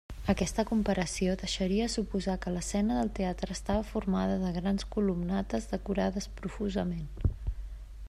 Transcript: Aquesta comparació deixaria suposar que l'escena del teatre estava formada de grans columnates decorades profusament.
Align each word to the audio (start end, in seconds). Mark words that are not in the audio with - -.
Aquesta 0.31 0.63
comparació 0.69 1.35
deixaria 1.41 1.89
suposar 1.97 2.37
que 2.45 2.55
l'escena 2.55 2.97
del 3.01 3.13
teatre 3.21 3.55
estava 3.59 3.85
formada 3.93 4.41
de 4.47 4.55
grans 4.59 4.89
columnates 4.97 5.73
decorades 5.77 6.31
profusament. 6.41 7.09